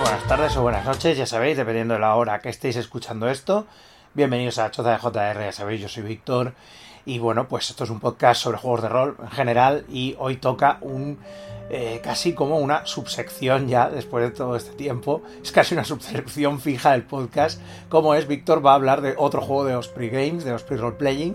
[0.00, 3.66] buenas tardes o buenas noches, ya sabéis, dependiendo de la hora que estéis escuchando esto.
[4.14, 6.54] Bienvenidos a Choza de JR, ya sabéis, yo soy Víctor.
[7.04, 10.36] Y bueno, pues esto es un podcast sobre juegos de rol en general y hoy
[10.36, 11.18] toca un
[11.74, 15.22] eh, casi como una subsección ya después de todo este tiempo.
[15.42, 17.62] Es casi una subsección fija del podcast.
[17.88, 20.96] Como es, Víctor va a hablar de otro juego de Osprey Games, de Osprey Role
[20.96, 21.34] Playing.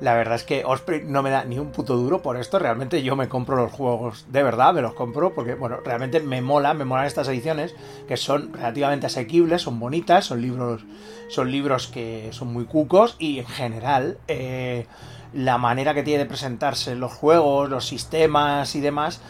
[0.00, 2.58] La verdad es que Osprey no me da ni un puto duro por esto.
[2.58, 6.42] Realmente yo me compro los juegos de verdad, me los compro porque, bueno, realmente me
[6.42, 7.74] mola, me molan estas ediciones
[8.06, 10.84] que son relativamente asequibles, son bonitas, son libros,
[11.30, 14.18] son libros que son muy cucos y en general.
[14.28, 14.86] Eh,
[15.32, 19.20] la manera que tiene de presentarse los juegos, los sistemas y demás,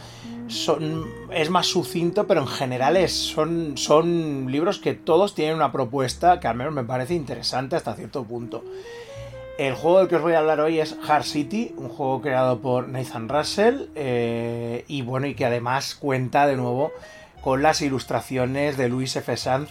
[0.48, 6.40] son, es más sucinto, pero en general son, son libros que todos tienen una propuesta
[6.40, 8.64] que al menos me parece interesante hasta cierto punto.
[9.58, 12.60] El juego del que os voy a hablar hoy es Hard City, un juego creado
[12.60, 16.92] por Nathan Russell eh, y bueno, y que además cuenta de nuevo
[17.40, 19.36] con las ilustraciones de Luis F.
[19.36, 19.70] Sanz,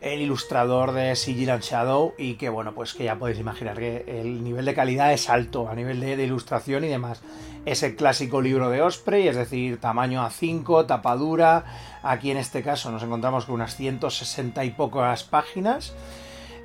[0.00, 4.04] el ilustrador de Sigil and Shadow y que bueno, pues que ya podéis imaginar que
[4.06, 7.22] el nivel de calidad es alto a nivel de, ilustración y demás.
[7.64, 11.64] Es el clásico libro de Osprey, es decir, tamaño A5, tapadura.
[12.02, 15.94] Aquí en este caso nos encontramos con unas 160 y pocas páginas.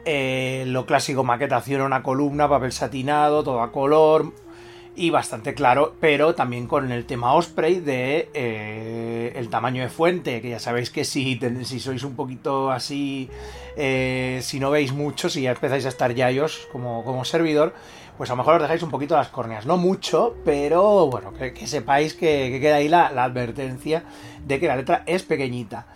[0.05, 4.33] Eh, lo clásico maquetación, una columna, papel satinado, todo a color,
[4.95, 10.41] y bastante claro, pero también con el tema Osprey de eh, el tamaño de fuente,
[10.41, 13.29] que ya sabéis que si, si sois un poquito así,
[13.77, 17.73] eh, si no veis mucho, si ya empezáis a estar yayos como, como servidor,
[18.17, 21.65] pues a lo mejor os dejáis un poquito las córneas, no mucho, pero bueno, que,
[21.67, 24.03] sepáis que, que, queda ahí la advertencia
[24.45, 25.87] de que la letra es pequeñita.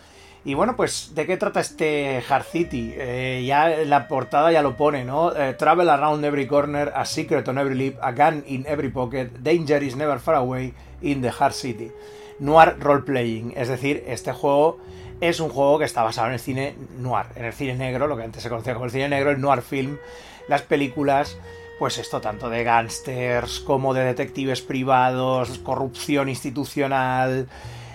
[0.46, 2.94] Y bueno, pues, ¿de qué trata este Hard City?
[2.96, 5.36] Eh, ya la portada ya lo pone, ¿no?
[5.36, 9.32] Eh, Travel around every corner, a secret on every lip, a gun in every pocket,
[9.40, 11.92] danger is never far away in the Hard City.
[12.38, 14.78] Noir role playing, es decir, este juego
[15.20, 18.16] es un juego que está basado en el cine noir, en el cine negro, lo
[18.16, 19.98] que antes se conocía como el cine negro, el noir film,
[20.48, 21.40] las películas,
[21.80, 27.48] pues esto tanto de gángsters como de detectives privados, corrupción institucional,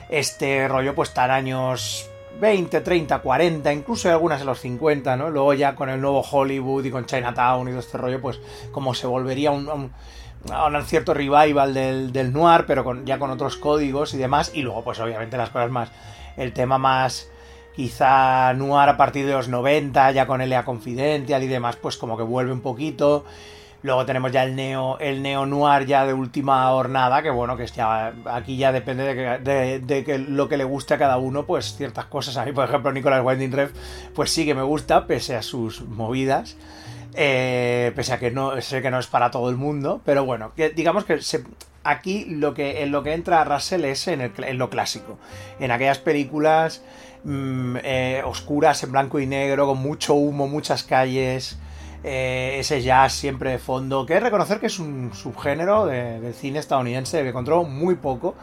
[0.08, 2.09] este rollo pues tan años
[2.40, 5.30] 20, 30, 40, incluso algunas en los 50, ¿no?
[5.30, 8.40] Luego ya con el nuevo Hollywood y con Chinatown y todo este rollo, pues
[8.72, 9.92] como se volvería un, un,
[10.84, 14.52] cierto revival del, del noir, pero ya con otros códigos y demás.
[14.54, 15.90] Y luego, pues obviamente las cosas más,
[16.36, 17.28] el tema más
[17.74, 20.64] quizá noir a partir de los 90, ya con L.A.
[20.64, 23.24] Confidential y demás, pues como que vuelve un poquito.
[23.82, 27.66] Luego tenemos ya el neo, el neo noir ya de última jornada, que bueno, que
[27.66, 31.46] ya, aquí ya depende de, que, de, que lo que le guste a cada uno,
[31.46, 32.36] pues ciertas cosas.
[32.36, 33.72] A mí, por ejemplo, Nicolas Winding Ref,
[34.14, 36.56] pues sí que me gusta, pese a sus movidas.
[37.14, 40.52] Eh, pese a que no sé que no es para todo el mundo, pero bueno,
[40.76, 41.18] digamos que
[41.82, 45.18] aquí lo que en lo que entra Russell es en, lo clásico,
[45.58, 46.82] en aquellas películas
[47.24, 51.58] mmm, eh, oscuras en blanco y negro, con mucho humo, muchas calles,
[52.04, 56.34] eh, ese jazz siempre de fondo, que es reconocer que es un subgénero de, del
[56.34, 58.34] cine estadounidense que controlo muy poco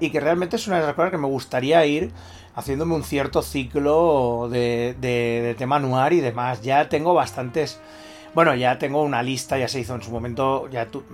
[0.00, 2.10] y que realmente es una de las cosas que me gustaría ir
[2.54, 6.62] haciéndome un cierto ciclo de, de, de tema noir y demás.
[6.62, 7.80] Ya tengo bastantes...
[8.34, 11.04] Bueno, ya tengo una lista, ya se hizo en su momento, ya tu,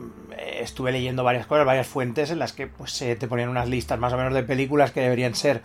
[0.59, 3.99] estuve leyendo varias cosas, varias fuentes en las que pues se te ponían unas listas
[3.99, 5.61] más o menos de películas que deberían ser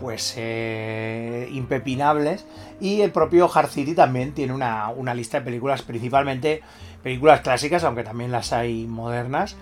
[0.00, 2.44] pues eh, impepinables.
[2.80, 6.62] Y el propio Hard City también tiene una, una, lista de películas principalmente
[7.02, 9.56] películas clásicas aunque también las hay modernas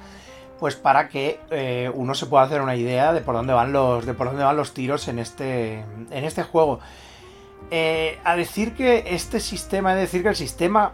[0.59, 4.07] pues para que eh, uno se pueda hacer una idea de por dónde van los
[4.07, 6.81] de por dónde van los tiros en este en este juego.
[7.71, 10.93] Eh, a decir que este sistema es decir que el sistema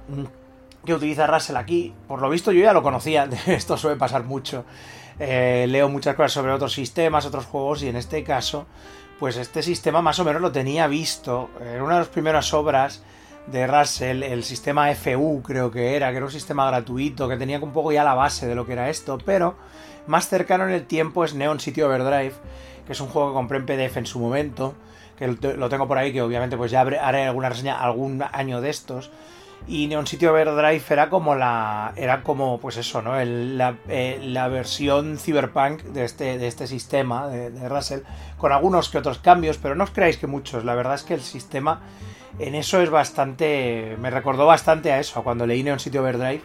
[0.85, 4.65] que utiliza Russell aquí por lo visto yo ya lo conocía esto suele pasar mucho.
[5.19, 8.67] Leo muchas cosas sobre otros sistemas otros juegos y en este caso
[9.21, 11.51] pues este sistema más o menos lo tenía visto.
[11.61, 13.03] En una de las primeras obras
[13.47, 17.59] de Russell, el sistema FU creo que era, que era un sistema gratuito, que tenía
[17.59, 19.57] un poco ya la base de lo que era esto, pero
[20.07, 22.33] más cercano en el tiempo es Neon City Overdrive,
[22.87, 24.75] que es un juego que compré en PDF en su momento,
[25.19, 28.71] que lo tengo por ahí, que obviamente pues ya haré alguna reseña algún año de
[28.71, 29.11] estos,
[29.67, 33.27] y Neon City Overdrive era como la era como pues eso no eh,
[34.23, 38.01] la, versión cyberpunk de este de este sistema de, Russell
[38.39, 41.15] con algunos que otros cambios pero no os creáis que muchos la verdad es que
[41.15, 41.81] el sistema
[42.39, 46.43] en eso es bastante me recordó bastante a eso cuando leí Neon City Overdrive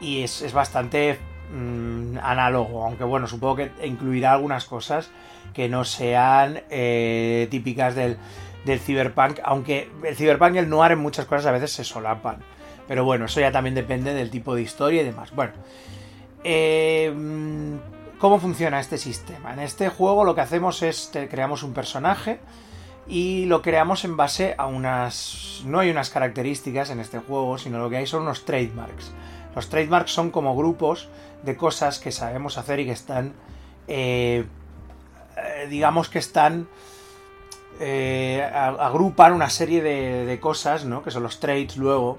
[0.00, 1.18] y es, es bastante
[1.52, 5.10] mmm, análogo aunque bueno supongo que incluirá algunas cosas
[5.54, 8.18] que no sean eh, típicas del
[8.64, 12.38] del cyberpunk, aunque el cyberpunk y el noir en muchas cosas a veces se solapan.
[12.90, 15.30] Pero bueno, eso ya también depende del tipo de historia y demás.
[15.32, 15.52] Bueno,
[16.42, 17.14] eh,
[18.18, 19.52] ¿cómo funciona este sistema?
[19.52, 22.40] En este juego lo que hacemos es, creamos un personaje,
[23.06, 25.62] y lo creamos en base a unas...
[25.66, 29.12] No hay unas características en este juego, sino lo que hay son unos trademarks.
[29.54, 31.08] Los trademarks son como grupos
[31.44, 33.34] de cosas que sabemos hacer y que están...
[33.86, 34.46] Eh,
[35.68, 36.66] digamos que están...
[37.78, 41.04] Eh, agrupan una serie de, de, cosas, ¿no?
[41.04, 42.18] Que son los trades luego,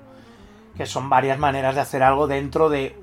[0.82, 2.96] que son varias maneras de hacer algo dentro de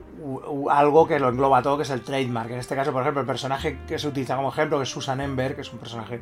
[0.68, 2.50] algo que lo engloba todo, que es el trademark.
[2.50, 5.20] En este caso, por ejemplo, el personaje que se utiliza como ejemplo, que es Susan
[5.20, 6.20] Ember, que es un personaje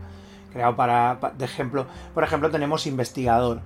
[0.52, 1.86] creado para, de ejemplo.
[2.12, 3.62] Por ejemplo, tenemos investigador,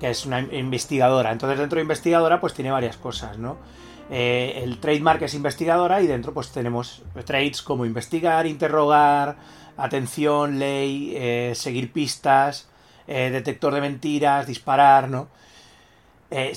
[0.00, 1.30] que es una investigadora.
[1.30, 3.56] Entonces, dentro de investigadora, pues tiene varias cosas, ¿no?
[4.10, 9.36] Eh, el trademark es investigadora y dentro pues tenemos trades como investigar, interrogar,
[9.76, 12.68] atención, ley, eh, seguir pistas,
[13.06, 15.28] eh, detector de mentiras, disparar, ¿no?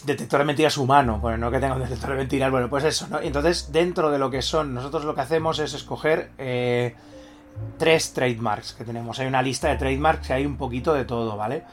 [0.04, 3.08] Detector de mentiras humano, bueno, no que tenga un detector de mentiras, bueno, pues eso,
[3.10, 3.20] ¿no?
[3.20, 6.32] Entonces, dentro de lo que son, nosotros lo que hacemos es escoger
[7.78, 9.20] tres trademarks que tenemos.
[9.20, 11.64] Hay una lista de trademarks y hay un poquito de todo, ¿vale?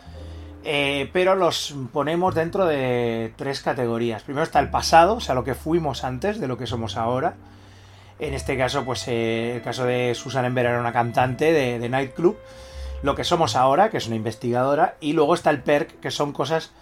[0.65, 4.23] Eh, pero los ponemos dentro de tres categorías.
[4.23, 7.35] Primero está el pasado, o sea, lo que fuimos antes de lo que somos ahora.
[8.19, 12.37] En este caso, pues eh, el caso de Susan Ember era una cantante de Nightclub.
[13.03, 14.95] Lo que somos ahora, que es una investigadora.
[15.01, 16.73] Y luego está el perk, que son cosas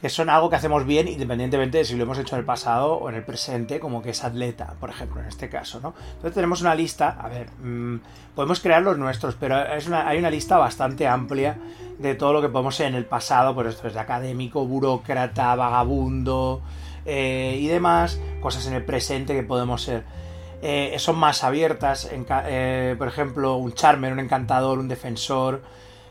[0.00, 2.94] que son algo que hacemos bien independientemente de si lo hemos hecho en el pasado
[2.94, 5.94] o en el presente, como que es atleta, por ejemplo, en este caso, ¿no?
[6.08, 7.96] Entonces tenemos una lista, a ver, mmm,
[8.34, 11.56] podemos crear los nuestros, pero es hay una lista bastante amplia
[11.98, 15.54] de todo lo que podemos ser en el pasado, por esto es de académico, burócrata,
[15.54, 16.60] vagabundo
[17.06, 20.04] eh, y demás, cosas en el presente que podemos ser.
[20.62, 25.62] Eh, son más abiertas, eh, por ejemplo, un charmer, un encantador, un defensor,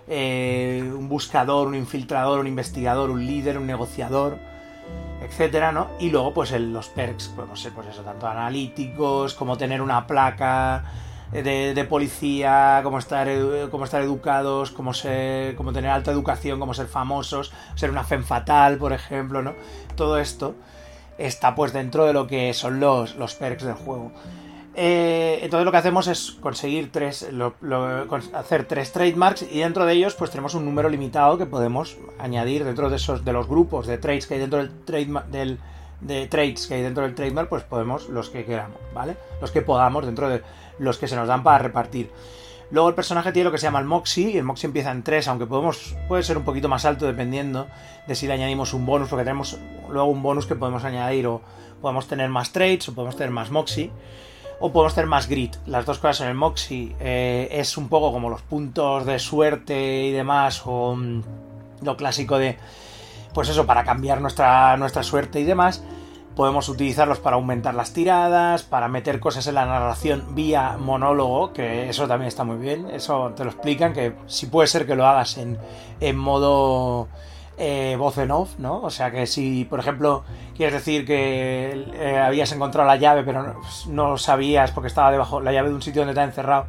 [0.07, 4.37] eh, un buscador, un infiltrador, un investigador, un líder, un negociador,
[5.21, 5.87] etcétera, ¿no?
[5.99, 10.83] Y luego, pues los perks, podemos ser, pues eso, tanto analíticos, como tener una placa
[11.31, 13.27] de, policía, como estar,
[13.71, 18.77] como estar educados, como, ser, tener alta educación, como ser famosos, ser una femme fatal,
[18.77, 19.53] por ejemplo, ¿no?
[19.95, 20.55] Todo esto
[21.17, 24.11] está pues dentro de lo que son los, los perks del juego.
[24.77, 27.25] Eh, entonces lo que hacemos es conseguir tres,
[28.33, 32.66] hacer tres trademarks y dentro de ellos pues tenemos un número limitado que podemos añadir
[32.66, 35.60] dentro de esos de los grupos de trades que hay dentro del trademark del
[36.01, 39.16] de trades que hay dentro del trademark pues podemos los que queramos, ¿vale?
[39.39, 40.42] Los que podamos dentro de
[40.77, 42.12] los que se nos dan para repartir.
[42.69, 45.04] Luego el personaje tiene lo que se llama el Moxie, y el Moxie empieza en
[45.04, 47.68] 3, aunque podemos, puede ser un poquito más alto dependiendo
[48.07, 51.42] de si le añadimos un bonus, porque tenemos luego un bonus que podemos añadir, o
[51.80, 53.92] podemos tener más trades, o podemos tener más Moxie
[54.59, 55.55] o podemos tener más grit.
[55.65, 60.05] Las dos cosas en el Moxie eh, es un poco como los puntos de suerte
[60.05, 61.21] y demás, o mm,
[61.83, 62.57] lo clásico de,
[63.33, 65.83] pues eso, para cambiar nuestra, nuestra suerte y demás.
[66.35, 71.89] Podemos utilizarlos para aumentar las tiradas, para meter cosas en la narración vía monólogo, que
[71.89, 72.89] eso también está muy bien.
[72.89, 75.57] Eso te lo explican, que si puede ser que lo hagas en,
[76.01, 77.07] en modo
[77.57, 78.81] eh, voz en off, ¿no?
[78.81, 80.23] O sea que si, por ejemplo,
[80.55, 83.55] quieres decir que eh, habías encontrado la llave, pero
[83.87, 86.65] no, sabías porque estaba debajo, la llave de un sitio donde está encerrado,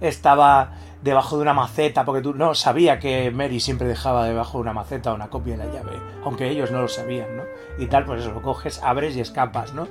[0.00, 0.72] estaba
[1.02, 4.72] debajo de una maceta, porque tú no sabía que Mary siempre dejaba debajo de una
[4.72, 7.44] maceta una copia de la llave, aunque ellos no lo sabían, ¿no?
[7.78, 9.88] Y tal, pues eso, lo coges, abres y escapas, ¿no?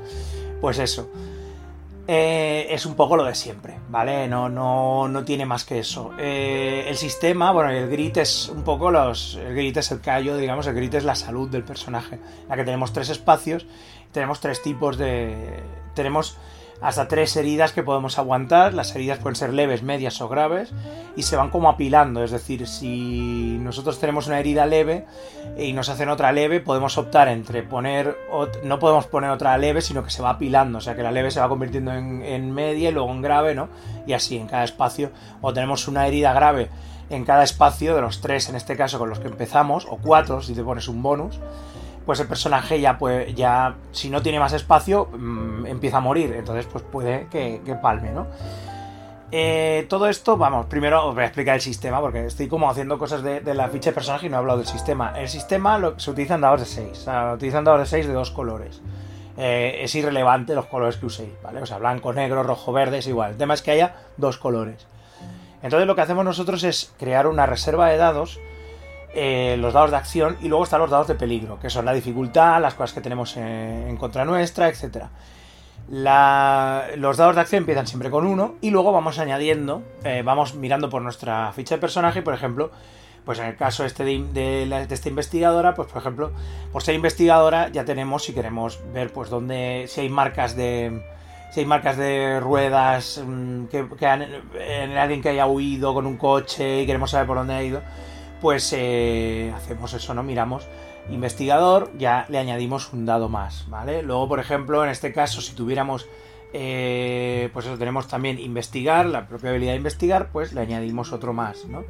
[0.61, 1.09] Pues eso.
[2.07, 4.27] Eh, es un poco lo de siempre, ¿vale?
[4.27, 6.11] No, no, no tiene más que eso.
[6.19, 9.35] Eh, el sistema, bueno, el grit es un poco los.
[9.35, 12.19] El grit es el callo, digamos, el grit es la salud del personaje.
[12.47, 13.65] La que tenemos tres espacios,
[14.11, 15.63] tenemos tres tipos de.
[15.95, 16.37] Tenemos
[16.81, 18.73] hasta tres heridas que podemos aguantar.
[18.73, 20.71] Las heridas pueden ser leves, medias o graves
[21.15, 22.23] y se van como apilando.
[22.23, 25.05] Es decir, si nosotros tenemos una herida leve
[25.57, 28.17] y nos hacen otra leve, podemos optar entre poner.
[28.63, 30.77] No podemos poner otra leve, sino que se va apilando.
[30.77, 33.55] O sea que la leve se va convirtiendo en, en media y luego en grave,
[33.55, 33.69] ¿no?
[34.05, 35.11] Y así en cada espacio.
[35.41, 36.69] O tenemos una herida grave
[37.09, 40.41] en cada espacio de los tres, en este caso con los que empezamos, o cuatro
[40.41, 41.39] si te pones un bonus
[42.05, 46.33] pues el personaje ya puede, ya, si no tiene más espacio, mm, empieza a morir.
[46.33, 48.27] Entonces, pues puede que, palme, ¿no?
[49.31, 52.99] Eh, todo esto, vamos, primero os voy a explicar el sistema, porque estoy como haciendo
[52.99, 55.13] cosas de, la ficha de personaje y no he hablado del sistema.
[55.19, 58.13] El sistema lo, se utilizan dados de 6, o sea, utilizan dados de 6 de
[58.13, 58.81] dos colores.
[59.37, 61.61] Eh, es irrelevante los colores que uséis, ¿vale?
[61.61, 63.31] O sea, blanco, negro, rojo, verde, es igual.
[63.31, 64.87] El tema es que haya dos colores.
[65.61, 68.39] Entonces lo que hacemos nosotros es crear una reserva de dados
[69.15, 71.93] eh, los dados de acción y luego están los dados de peligro, que son la
[71.93, 75.05] dificultad, las cosas que tenemos en, contra nuestra, etc.
[75.87, 80.89] los dados de acción empiezan siempre con uno y luego vamos añadiendo, eh, vamos mirando
[80.89, 82.71] por nuestra ficha de personaje, por ejemplo,
[83.23, 86.31] pues en el caso este de, de, esta investigadora, pues por ejemplo,
[86.73, 91.01] por ser investigadora ya tenemos, si queremos ver pues dónde, si hay marcas de,
[91.51, 93.87] si hay marcas de ruedas, mm, que,
[94.59, 97.81] en alguien que haya huido con un coche y queremos saber por dónde ha ido,
[98.45, 100.21] pues eh, hacemos eso, ¿no?
[100.21, 100.67] Miramos
[101.09, 104.03] investigador, ya le añadimos un dado más, ¿vale?
[104.03, 106.05] Luego, por ejemplo, en este caso, si tuviéramos,
[106.53, 111.33] eh, pues eso, tenemos también investigar, la propia habilidad de investigar, pues le añadimos otro
[111.33, 111.85] más, ¿no?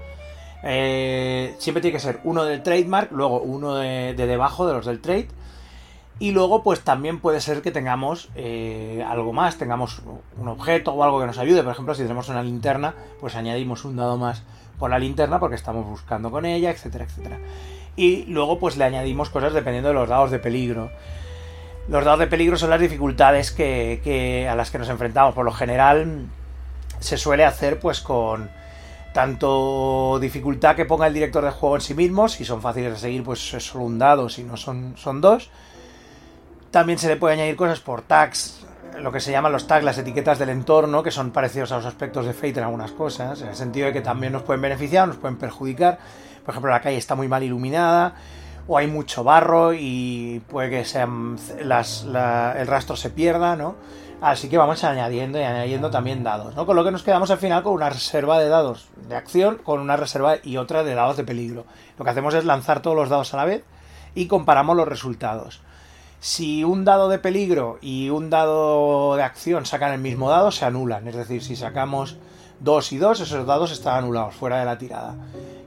[0.63, 5.01] Eh, siempre tiene que ser uno del trademark, luego uno de, debajo de los del
[5.01, 5.27] trade.
[6.19, 8.29] Y luego, pues también puede ser que tengamos
[9.05, 10.01] algo más, tengamos
[10.37, 11.63] un objeto o algo que nos ayude.
[11.63, 14.43] Por ejemplo, si tenemos una linterna, pues añadimos un dado más
[14.77, 17.39] por la linterna porque estamos buscando con ella, etcétera, etcétera
[17.95, 20.91] y luego pues le añadimos cosas dependiendo de los dados de peligro.
[21.87, 25.33] Los dados de peligro son las dificultades que, a las que nos enfrentamos.
[25.33, 26.25] Por lo general
[26.99, 28.49] se suele hacer pues con
[29.13, 32.99] tanto dificultad que ponga el director de juego en sí mismo, si son fáciles de
[32.99, 35.49] seguir pues es solo un dado, si no son, son dos.
[36.71, 38.64] También se le puede añadir cosas por tags,
[38.99, 41.85] lo que se llaman los tags, las etiquetas del entorno, que son parecidos a los
[41.85, 45.07] aspectos de Fate en algunas cosas, en el sentido de que también nos pueden beneficiar,
[45.07, 45.99] nos pueden perjudicar.
[46.43, 48.15] Por ejemplo, la calle está muy mal iluminada
[48.67, 53.75] o hay mucho barro y puede que sean el rastro se pierda, ¿no?
[54.21, 56.65] Así que vamos añadiendo y añadiendo también dados, ¿no?
[56.65, 59.81] Con lo que nos quedamos al final con una reserva de dados de acción, con
[59.81, 61.65] una reserva y otra de dados de peligro.
[61.97, 63.63] Lo que hacemos es lanzar todos los dados a la vez
[64.15, 65.61] y comparamos los resultados.
[66.25, 70.65] Si un dado de peligro y un dado de acción sacan el mismo dado, se
[70.65, 71.07] anulan.
[71.07, 72.17] Es decir, si sacamos
[72.61, 75.17] 2 y 2, esos dados están anulados, fuera de la tirada.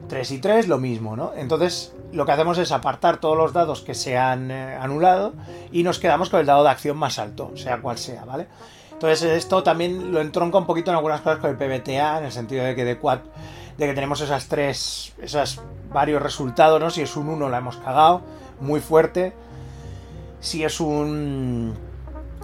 [0.08, 1.30] 3 y 3, lo mismo, ¿no?
[1.36, 5.32] Entonces, lo que hacemos es apartar todos los dados que se han eh, anulado
[5.70, 8.48] y nos quedamos con el dado de acción más alto, sea cual sea, ¿vale?
[8.90, 12.32] Entonces, esto también lo entronca un poquito en algunas cosas con el PBTA, en el
[12.32, 15.62] sentido de que de, de que tenemos esas tres, esos
[15.92, 16.90] varios resultados, ¿no?
[16.90, 18.22] Si es un 1 la hemos cagado,
[18.60, 19.34] muy fuerte.
[20.40, 21.74] Si es un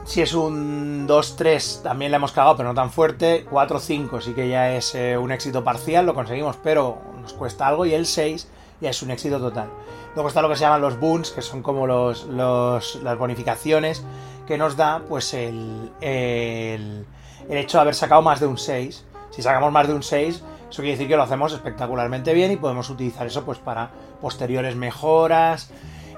[0.04, 3.46] si es un 2-3 también le hemos cagado, pero no tan fuerte.
[3.50, 7.86] 4-5 sí que ya es eh, un éxito parcial, lo conseguimos, pero nos cuesta algo.
[7.86, 8.48] Y el 6
[8.80, 9.70] ya es un éxito total.
[10.14, 14.04] Luego está lo que se llaman los boons, que son como los, las bonificaciones
[14.46, 17.06] que nos da pues el, el,
[17.48, 19.04] el hecho de haber sacado más de un 6.
[19.30, 22.56] Si sacamos más de un 6, eso quiere decir que lo hacemos espectacularmente bien y
[22.56, 25.70] podemos utilizar eso pues para posteriores mejoras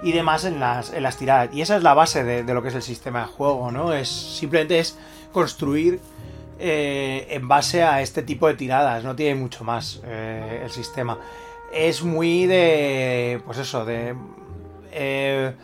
[0.02, 1.50] y demás en las, en las tiradas.
[1.52, 3.92] Y esa es la base de, lo que es el sistema de juego, ¿no?
[3.92, 4.98] Es simplemente es
[5.32, 6.00] construir
[6.58, 11.18] eh, en base a este tipo de tiradas, no tiene mucho más eh, el sistema.
[11.72, 14.14] Es muy de, pues eso, de,
[14.92, 15.54] eh,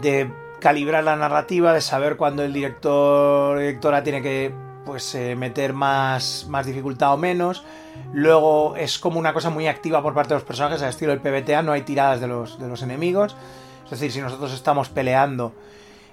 [0.00, 0.30] de
[0.60, 4.52] calibrar la narrativa, de saber cuándo el director directora tiene que
[4.84, 7.64] pues meter más, más dificultad o menos.
[8.12, 11.20] Luego es como una cosa muy activa por parte de los personajes, al estilo del
[11.20, 13.36] PBTA, no hay tiradas de los, de los enemigos.
[13.84, 15.52] Es decir, si nosotros estamos peleando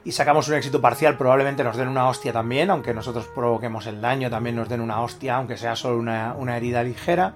[0.03, 4.01] y sacamos un éxito parcial, probablemente nos den una hostia también, aunque nosotros provoquemos el
[4.01, 7.33] daño, también nos den una hostia, aunque sea solo una, herida ligera,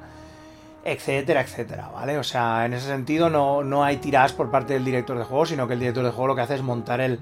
[0.83, 2.17] etcétera, etcétera, ¿vale?
[2.17, 5.45] O sea, en ese sentido no, no hay tiradas por parte del director de juego,
[5.45, 7.19] sino que el director de juego lo que hace es montar el,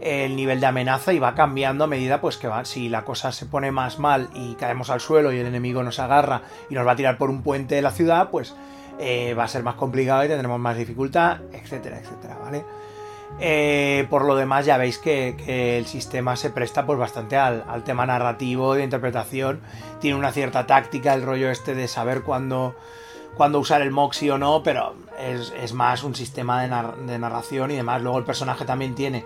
[0.00, 3.32] el nivel de amenaza y va cambiando a medida pues que va, si la cosa
[3.32, 6.86] se pone más mal y caemos al suelo y el enemigo nos agarra y nos
[6.86, 8.54] va a tirar por un puente de la ciudad, pues
[8.98, 12.64] eh, va a ser más complicado y tendremos más dificultad, etcétera, etcétera, ¿vale?
[13.38, 18.04] Eh, por lo demás ya veis que, el sistema se presta pues bastante al, tema
[18.04, 19.60] narrativo, de interpretación,
[20.00, 22.74] tiene una cierta táctica, el rollo este de saber cuándo,
[23.54, 28.02] usar el Moxie o no, pero es, más un sistema de, narración y demás.
[28.02, 29.24] Luego el personaje también tiene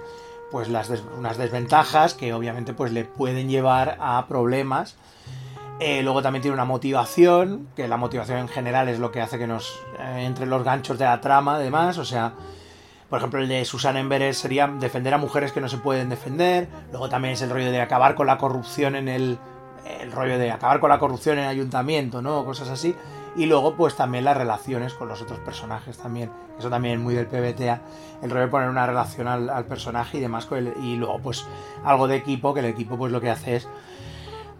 [0.50, 4.96] pues las unas desventajas que obviamente pues le pueden llevar a problemas
[5.80, 9.38] eh, luego también tiene una motivación, que la motivación en general es lo que hace
[9.38, 11.98] que nos eh, entre los ganchos de la trama, además.
[11.98, 12.34] O sea,
[13.10, 16.68] por ejemplo, el de Susan Emberes sería defender a mujeres que no se pueden defender.
[16.90, 19.38] Luego también es el rollo de acabar con la corrupción en el.
[20.00, 22.42] El rollo de acabar con la corrupción en el ayuntamiento, ¿no?
[22.46, 22.96] Cosas así.
[23.36, 26.30] Y luego, pues también las relaciones con los otros personajes también.
[26.58, 27.80] Eso también es muy del PBTA.
[28.22, 30.48] El rollo de poner una relación al, personaje y demás.
[30.82, 31.46] y luego, pues,
[31.84, 33.68] algo de equipo, que el equipo, pues lo que hace es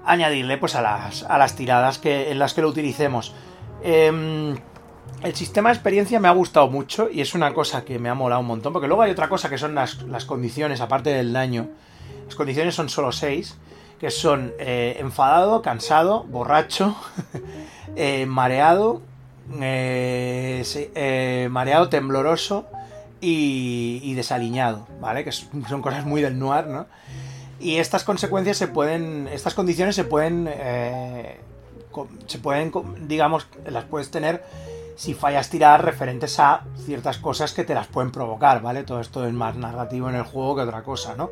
[0.04, 3.35] añadirle pues a las, a las tiradas que, en las que lo utilicemos.
[3.83, 4.57] Em,
[5.23, 8.14] el sistema de experiencia me ha gustado mucho y es una cosa que me ha
[8.14, 11.69] molado un montón, porque luego hay otra cosa que son las, condiciones, aparte del daño.
[12.26, 13.57] Las condiciones son solo seis,
[13.99, 16.97] que son eh, enfadado, cansado, borracho,
[17.97, 19.03] eh, mareado,
[19.61, 22.67] eh, mareado, tembloroso
[23.21, 25.25] y, y, desaliñado, ¿vale?
[25.25, 26.87] Que son cosas muy del noir, ¿no?
[27.61, 30.51] Y estas consecuencias se pueden, estas condiciones se pueden,
[32.27, 32.73] se pueden,
[33.07, 34.43] digamos, las puedes tener
[34.97, 38.83] si fallas tirar referentes a ciertas cosas que te las pueden provocar, ¿vale?
[38.83, 41.31] Todo esto es más narrativo en el juego que otra cosa, ¿no?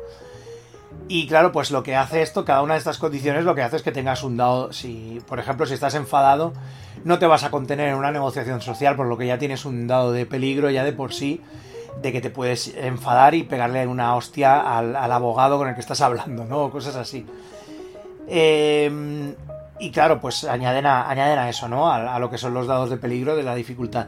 [1.07, 3.75] Y claro, pues lo que hace esto, cada una de estas condiciones, lo que hace
[3.75, 4.71] es que tengas un dado.
[4.73, 6.53] Si, por ejemplo, si estás enfadado,
[7.03, 9.87] no te vas a contener en una negociación social, por lo que ya tienes un
[9.87, 11.41] dado de peligro ya de por sí,
[12.01, 16.01] de que te puedes enfadar y pegarle una hostia al, abogado con el que estás
[16.01, 16.71] hablando, ¿no?
[16.71, 17.25] cosas así.
[18.27, 19.35] Em,
[19.79, 21.91] y claro, pues añaden a, añaden a eso, ¿no?
[21.91, 24.07] A, lo que son los dados de peligro de la dificultad.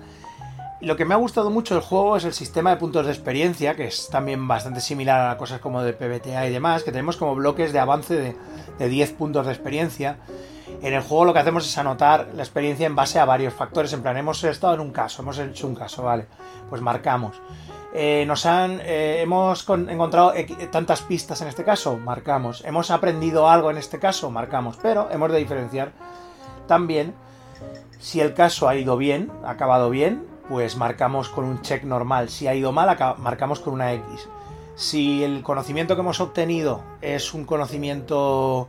[0.81, 3.75] Lo que me ha gustado mucho del juego es el sistema de puntos de experiencia,
[3.75, 7.33] que es también bastante similar a cosas como de PBTA y demás, que tenemos como
[7.33, 8.35] bloques de avance
[8.77, 10.17] de, 10 puntos de experiencia.
[10.81, 13.93] En el juego lo que hacemos es anotar la experiencia en base a varios factores.
[13.93, 16.25] En plan, hemos estado en un caso, hemos hecho un caso, vale,
[16.69, 17.41] pues marcamos.
[17.93, 20.33] Eh, nos han, eh, hemos encontrado
[20.71, 22.65] tantas pistas en este caso, marcamos.
[22.65, 24.77] Hemos aprendido algo en este caso, marcamos.
[24.81, 25.93] Pero hemos de diferenciar
[26.67, 27.13] también
[27.97, 32.29] si el caso ha ido bien, ha acabado bien, pues marcamos con un check normal.
[32.29, 34.29] Si ha ido mal, marcamos con una X.
[34.75, 38.67] Si el conocimiento que hemos obtenido es un conocimiento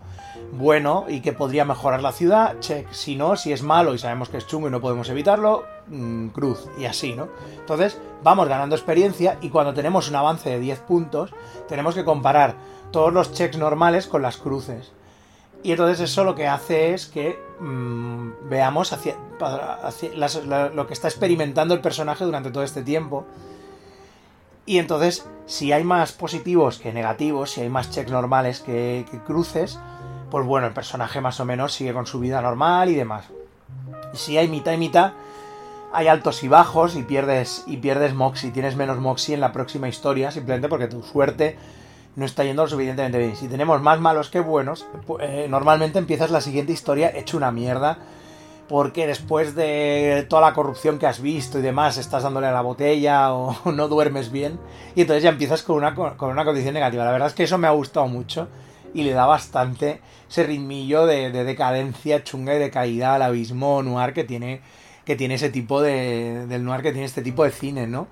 [0.52, 2.87] bueno y que podría mejorar la ciudad, check.
[2.92, 6.28] Si no, si es malo y sabemos que es chungo y no podemos evitarlo, mm,
[6.28, 6.68] cruz.
[6.78, 7.28] Y así, ¿no?
[7.59, 11.33] Entonces, vamos ganando experiencia y cuando tenemos un avance de 10 puntos,
[11.68, 12.54] tenemos que comparar
[12.92, 14.92] todos los checks normales con las cruces.
[15.62, 19.16] Y entonces eso lo que hace es que mm, veamos hacia,
[20.75, 23.26] lo que está experimentando el personaje durante todo este tiempo.
[24.66, 29.78] Y entonces, si hay más positivos que negativos, si hay más checks normales que, cruces,
[30.30, 33.26] pues bueno, el personaje más o menos sigue con su vida normal y demás.
[34.12, 35.12] Y si hay mitad y mitad,
[35.92, 39.88] hay altos y bajos y pierdes, y pierdes Moxie, tienes menos Moxie en la próxima
[39.88, 41.56] historia, simplemente porque tu suerte
[42.16, 43.37] no está yendo lo suficientemente bien.
[43.37, 44.87] Si tenemos más malos que buenos,
[45.20, 47.99] eh, normalmente empiezas la siguiente historia hecho una mierda.
[48.68, 52.62] Porque después de toda la corrupción que has visto y demás, estás dándole a la
[52.62, 54.59] botella o no duermes bien.
[54.96, 57.05] Y entonces ya empiezas con una, con una condición negativa.
[57.05, 58.48] La verdad es que eso me ha gustado mucho
[58.92, 64.14] y le da bastante ese ritmillo de, decadencia chunga y de caída al abismo noir
[64.14, 64.62] que tiene,
[65.05, 66.46] que tiene ese tipo de.
[66.48, 68.09] del noir que tiene este tipo de cine, ¿no?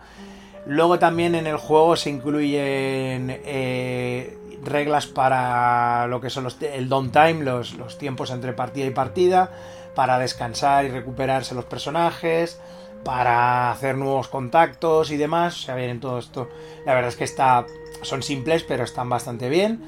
[0.66, 6.88] Luego también en el juego se incluyen eh, reglas para lo que son los, el
[6.88, 9.50] downtime, los, los tiempos entre partida y partida,
[9.94, 12.59] para descansar y recuperarse los personajes,
[13.05, 15.55] para hacer nuevos contactos y demás.
[15.61, 16.48] O sea, vienen todo esto.
[16.87, 17.66] La verdad es que está,
[18.03, 19.83] son simples, pero están bastante bien.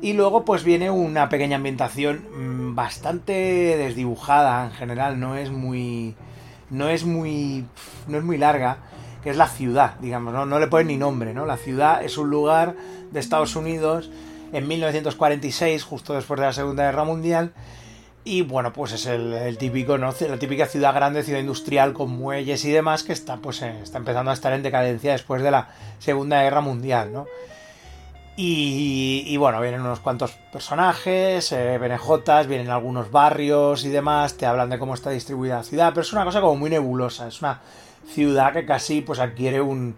[0.00, 3.32] Y luego pues viene una pequeña ambientación mm, bastante
[3.76, 6.16] desdibujada en general, no es muy
[6.70, 7.66] no es muy
[8.08, 8.78] no es muy larga
[9.22, 10.46] que es la ciudad, digamos, ¿no?
[10.46, 11.46] no le ponen ni nombre, ¿no?
[11.46, 12.74] La ciudad es un lugar
[13.10, 14.10] de Estados Unidos
[14.52, 17.52] en 1946, justo después de la Segunda Guerra Mundial,
[18.24, 20.14] y bueno, pues es el, típico, ¿no?
[20.28, 23.98] La típica ciudad grande, ciudad industrial con muelles y demás, que está, pues, eh, está
[23.98, 27.26] empezando a estar en decadencia después de la Segunda Guerra Mundial, ¿no?
[28.34, 34.78] Y, bueno, vienen unos cuantos personajes, eh, vienen algunos barrios y demás, te hablan de
[34.78, 37.60] cómo está distribuida la ciudad, pero es una cosa como muy nebulosa, es una
[38.06, 39.96] ciudad que casi pues adquiere un,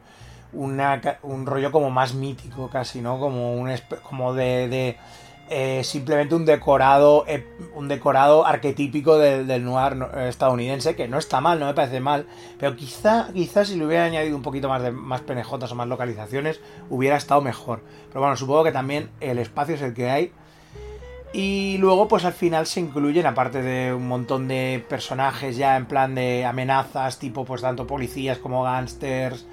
[0.52, 3.18] un rollo como más mítico casi, ¿no?
[3.18, 4.96] Como un como de,
[5.50, 9.96] eh, simplemente un decorado eh, un decorado arquetípico del, noir
[10.28, 12.26] estadounidense que no está mal, no me parece mal,
[12.58, 15.88] pero quizá quizá si le hubiera añadido un poquito más de más penejotas o más
[15.88, 17.82] localizaciones hubiera estado mejor.
[18.08, 20.32] Pero bueno, supongo que también el espacio es el que hay
[21.36, 25.86] y luego, pues al final se incluyen, aparte de un montón de personajes ya en
[25.86, 29.44] plan de amenazas, tipo pues tanto policías como gángsters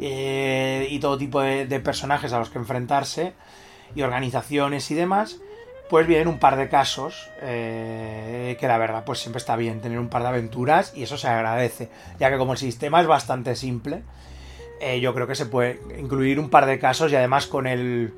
[0.00, 3.32] eh, y todo tipo de, personajes a los que enfrentarse
[3.94, 5.38] y organizaciones y demás,
[5.88, 10.00] pues vienen un par de casos eh, que la verdad pues siempre está bien tener
[10.00, 13.54] un par de aventuras y eso se agradece, ya que como el sistema es bastante
[13.54, 14.02] simple,
[14.80, 18.14] eh, yo creo que se puede incluir un par de casos y además con el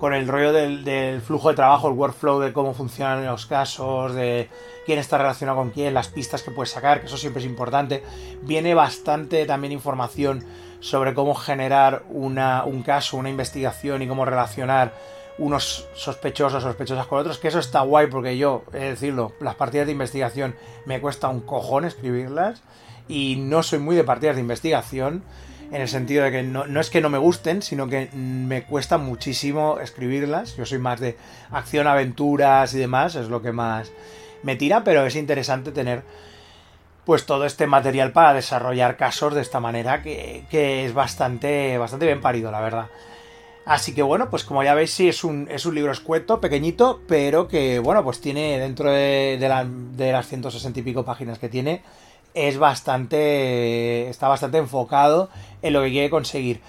[0.00, 4.48] con el rollo del, flujo de trabajo, el workflow de cómo funcionan los casos, de
[4.86, 8.02] quién está relacionado con quién, las pistas que puedes sacar, que eso siempre es importante.
[8.40, 10.42] Viene bastante también información
[10.80, 14.94] sobre cómo generar una, un caso, una investigación y cómo relacionar
[15.36, 19.86] unos sospechosos sospechosas con otros, que eso está guay porque yo, de decirlo, las partidas
[19.86, 20.54] de investigación
[20.86, 22.62] me cuesta un cojón escribirlas
[23.06, 25.22] y no soy muy de partidas de investigación
[25.72, 28.98] en el sentido de que no, es que no me gusten, sino que me cuesta
[28.98, 30.56] muchísimo escribirlas.
[30.56, 31.16] Yo soy más de
[31.50, 33.92] acción, aventuras y demás, es lo que más
[34.42, 36.02] me tira, pero es interesante tener
[37.04, 40.44] pues todo este material para desarrollar casos de esta manera que,
[40.84, 42.86] es bastante, bastante bien parido, la verdad.
[43.64, 47.00] Así que bueno, pues como ya veis, sí, es un, es un libro escueto, pequeñito,
[47.06, 51.82] pero que bueno, pues tiene dentro de, de las 160 y pico páginas que tiene,
[52.34, 54.08] es bastante.
[54.08, 55.30] está bastante enfocado
[55.62, 56.60] en lo que quiere conseguir.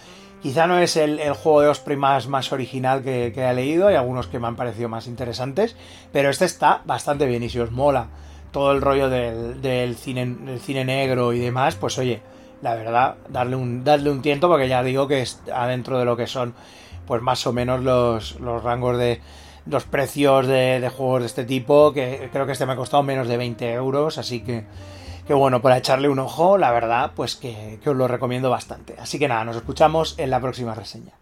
[0.41, 4.25] Quizá no es el, juego de Osprey más, más original que, he leído, hay algunos
[4.25, 5.75] que me han parecido más interesantes,
[6.11, 8.07] pero este está bastante bien y si os mola
[8.51, 12.23] todo el rollo del, cine, del cine negro y demás, pues oye,
[12.63, 16.17] la verdad, darle un, darle un tiento porque ya digo que está dentro de lo
[16.17, 16.55] que son
[17.05, 19.21] pues más o menos los, los rangos de
[19.65, 23.27] los precios de, juegos de este tipo, que creo que este me ha costado menos
[23.27, 24.63] de 20 euros, así que,
[25.31, 28.97] que bueno, para echarle un ojo, la verdad, pues que, que os lo recomiendo bastante.
[28.99, 31.13] Así que nada, nos escuchamos en la próxima reseña.